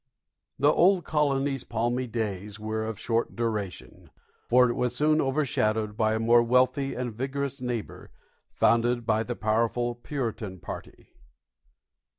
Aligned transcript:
The 0.57 0.71
Old 0.71 1.05
Colony's 1.05 1.63
palmy 1.63 2.07
days 2.07 2.59
were 2.59 2.83
of 2.85 2.99
short 2.99 3.35
duration, 3.35 4.09
for 4.49 4.67
it 4.67 4.73
was 4.73 4.95
soon 4.95 5.21
overshadowed 5.21 5.95
by 5.95 6.15
a 6.15 6.19
more 6.19 6.41
wealthy 6.41 6.95
and 6.95 7.13
vigorous 7.13 7.61
neighbor, 7.61 8.09
founded 8.51 9.05
by 9.05 9.21
the 9.21 9.35
powerful 9.35 9.93
Puritan 9.93 10.59
party. 10.59 11.09